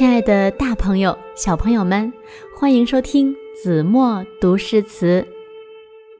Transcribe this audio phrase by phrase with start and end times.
[0.00, 2.10] 亲爱的，大朋友、小朋友们，
[2.58, 5.28] 欢迎收听子墨读诗词。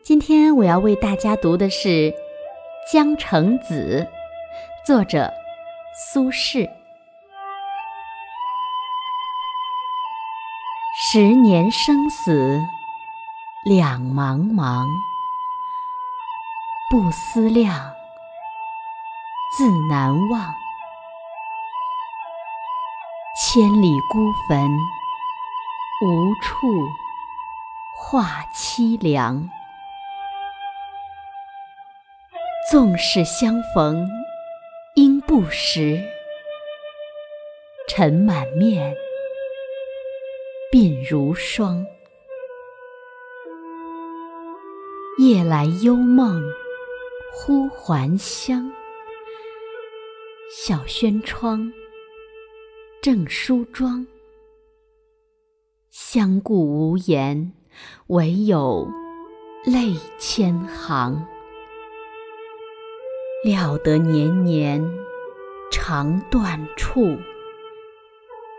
[0.02, 1.88] 今天我要为大家读的是
[2.92, 4.06] 《江城子》，
[4.86, 5.32] 作者
[6.12, 6.68] 苏轼。
[11.08, 12.60] 十年生死
[13.64, 14.86] 两茫茫，
[16.90, 17.90] 不思量，
[19.56, 20.54] 自难忘。
[23.52, 24.70] 千里孤坟，
[26.06, 26.68] 无处
[27.98, 29.50] 话凄凉。
[32.70, 34.08] 纵使相逢
[34.94, 36.00] 应不识，
[37.88, 38.94] 尘满面，
[40.72, 41.84] 鬓如霜。
[45.18, 46.40] 夜来幽梦
[47.32, 48.70] 忽还乡，
[50.52, 51.72] 小轩窗。
[53.02, 54.06] 正梳妆，
[55.88, 57.50] 相顾无言，
[58.08, 58.86] 唯有
[59.64, 61.26] 泪千行。
[63.42, 64.86] 料得年年
[65.72, 67.16] 肠断处，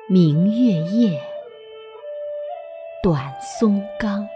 [0.10, 1.22] 明月夜，
[3.04, 4.28] 短松冈。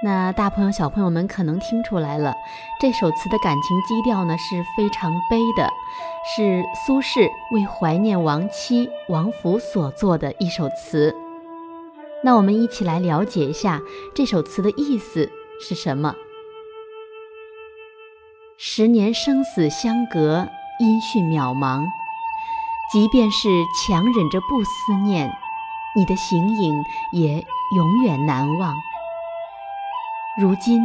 [0.00, 2.32] 那大朋友、小朋友们可能听出来了，
[2.80, 5.68] 这首词的感情基调呢是非常悲的，
[6.36, 11.16] 是苏轼为怀念亡妻王弗所作的一首词。
[12.22, 13.80] 那我们一起来了解一下
[14.14, 15.28] 这首词的意思
[15.60, 16.14] 是什么？
[18.56, 20.46] 十年生死相隔，
[20.78, 21.84] 音讯渺茫，
[22.92, 23.48] 即便是
[23.84, 25.28] 强忍着不思念，
[25.96, 28.76] 你的形影也永远难忘。
[30.40, 30.80] 如今，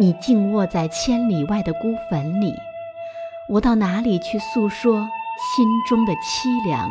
[0.00, 2.52] 你静卧在千里外的孤坟里，
[3.48, 6.90] 我到哪里去诉说心中的凄凉？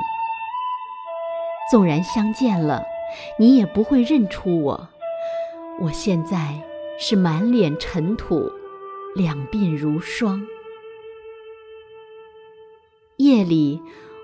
[1.70, 2.86] 纵然相见了，
[3.38, 4.88] 你也不会认出我。
[5.82, 6.56] 我现在
[6.98, 8.50] 是满脸尘土，
[9.14, 10.42] 两鬓如霜。
[13.18, 13.82] 夜里，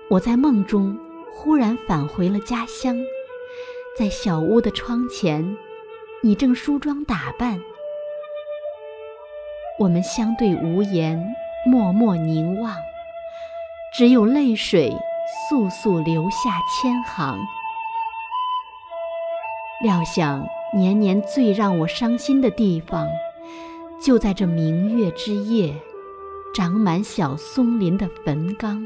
[0.08, 0.98] 我在梦中
[1.34, 2.96] 忽然返回了家乡，
[3.98, 5.58] 在小屋的窗前。
[6.26, 7.56] 你正梳妆打扮，
[9.78, 12.74] 我们相对无言，默默凝望，
[13.94, 14.92] 只有泪水
[15.48, 17.38] 簌簌流下千行。
[19.84, 20.44] 料想
[20.74, 23.08] 年年最让我伤心的地方，
[24.02, 25.72] 就在这明月之夜，
[26.52, 28.84] 长满小松林的坟岗。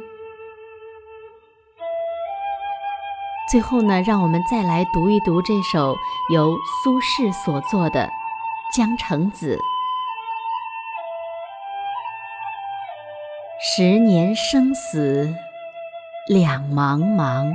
[3.50, 5.96] 最后呢，让我们再来读一读这首
[6.32, 8.02] 由苏轼所作的
[8.76, 9.56] 《江城子》。
[13.60, 15.34] 十年生死
[16.28, 17.52] 两茫茫，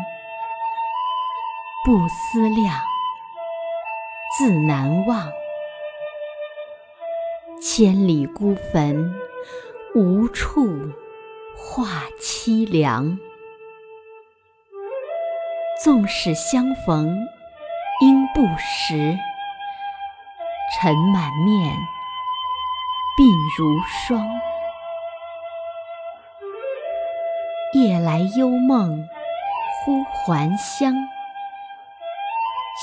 [1.85, 2.77] 不思量，
[4.37, 5.31] 自难忘。
[7.61, 9.15] 千里孤坟，
[9.95, 10.91] 无处
[11.55, 13.17] 话凄凉。
[15.85, 17.27] 纵使相逢
[18.01, 19.15] 应不识，
[20.73, 21.75] 尘满面，
[23.15, 24.27] 鬓如霜。
[27.73, 29.07] 夜来幽梦
[29.85, 30.91] 忽还乡，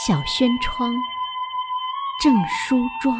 [0.06, 0.94] 小轩窗
[2.22, 3.18] 正梳妆。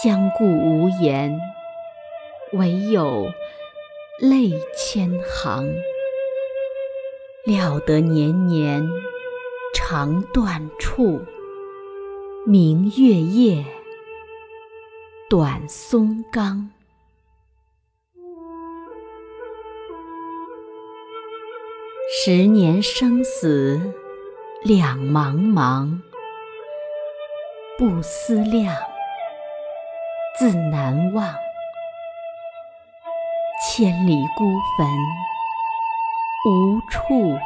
[0.00, 1.38] 相顾无言，
[2.54, 3.26] 唯有
[4.18, 5.68] 泪千行。
[7.48, 8.86] 料得年年
[9.74, 11.24] 肠断处，
[12.44, 13.64] 明月夜，
[15.30, 16.68] 短松冈。
[22.22, 23.80] 十年生死
[24.62, 26.02] 两茫茫，
[27.78, 28.76] 不思量，
[30.38, 31.34] 自难忘。
[33.74, 34.44] 千里孤
[34.76, 34.86] 坟。
[36.48, 37.38] 无处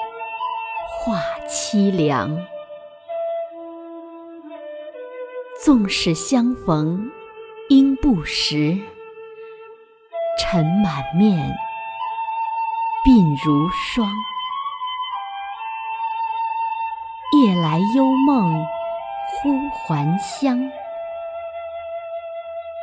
[0.89, 1.19] 话
[1.49, 2.47] 凄凉，
[5.65, 7.11] 纵使相逢
[7.69, 8.79] 应不识，
[10.39, 11.53] 尘满面，
[13.05, 14.09] 鬓如霜。
[17.33, 18.65] 夜来幽梦
[19.27, 20.71] 忽还乡，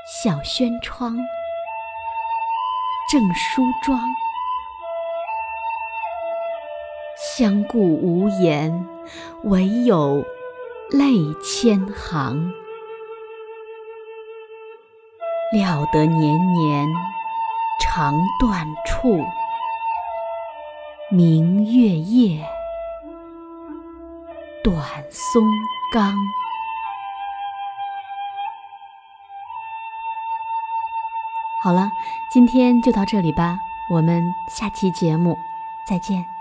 [0.06, 1.16] 小轩窗
[3.10, 3.98] 正梳妆。
[7.40, 8.86] 相顾无言，
[9.46, 10.26] 唯有
[10.92, 12.52] 泪千行。
[15.54, 16.86] 料得年年
[17.82, 19.24] 肠断处，
[21.10, 22.46] 明月夜，
[24.62, 24.76] 短
[25.10, 25.42] 松
[25.94, 26.14] 冈。
[31.64, 31.90] 好了，
[32.30, 35.38] 今天就到这里吧，我们下期节目
[35.88, 36.39] 再见。